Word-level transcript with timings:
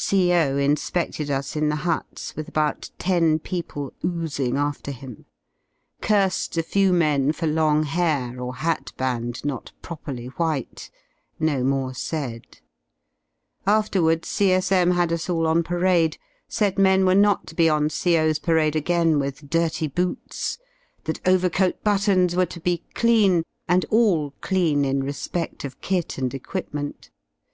The 0.00 0.28
CO. 0.30 0.56
inspeded 0.56 1.30
us 1.30 1.56
in 1.56 1.68
the 1.68 1.76
huts 1.84 2.34
with 2.34 2.48
about 2.48 2.88
ten 2.98 3.38
people 3.38 3.92
oozing 4.02 4.56
after 4.56 4.92
him. 4.92 5.26
Cursed 6.00 6.56
a 6.56 6.62
few 6.62 6.90
men 6.94 7.32
for 7.32 7.46
long 7.46 7.82
hair 7.82 8.40
or 8.40 8.54
hat 8.54 8.92
band 8.96 9.44
not 9.44 9.72
properly 9.82 10.28
white; 10.38 10.90
no 11.38 11.62
more 11.62 11.92
said. 11.92 12.60
Afterwards 13.66 14.26
C.S.M. 14.28 14.92
had 14.92 15.12
us 15.12 15.28
all 15.28 15.46
on 15.46 15.62
parade, 15.62 16.16
said 16.48 16.78
men 16.78 17.04
were 17.04 17.14
not 17.14 17.46
to 17.48 17.54
be 17.54 17.68
on 17.68 17.90
C 17.90 18.16
O.'s 18.16 18.38
parade 18.38 18.74
again 18.74 19.18
with 19.18 19.50
dirty 19.50 19.86
boots, 19.86 20.56
that 21.04 21.20
overcoat 21.28 21.84
buttons 21.84 22.34
were 22.34 22.46
to 22.46 22.60
be 22.60 22.84
clean, 22.94 23.42
and 23.68 23.84
all 23.90 24.30
clean 24.40 24.82
in 24.82 25.02
respedl 25.02 25.64
of 25.66 25.78
kit 25.82 26.16
and 26.16 26.32
equipment. 26.32 27.10